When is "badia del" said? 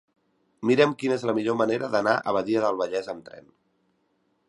2.39-2.83